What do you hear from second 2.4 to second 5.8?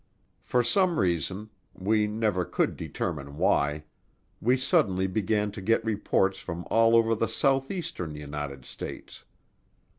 could determine why, we suddenly began to